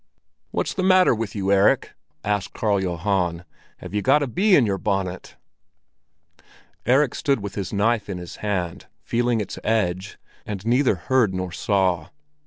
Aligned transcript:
"What's 0.49 0.73
the 0.73 0.81
matter 0.81 1.13
with 1.13 1.35
you, 1.35 1.51
Erik?" 1.51 1.93
asked 2.23 2.55
Karl 2.55 2.81
Johan. 2.81 3.45
"Have 3.77 3.93
you 3.93 4.01
got 4.01 4.23
a 4.23 4.27
bee 4.27 4.55
in 4.55 4.65
your 4.65 4.79
bonnet?" 4.79 5.35
Erik 6.87 7.13
stood 7.13 7.39
with 7.39 7.53
his 7.53 7.71
knife 7.71 8.09
in 8.09 8.17
his 8.17 8.37
hand, 8.37 8.87
feeling 9.03 9.39
its 9.39 9.59
edge, 9.63 10.17
and 10.43 10.65
neither 10.65 10.95
heard 10.95 11.35
nor 11.35 11.51
saw. 11.51 12.09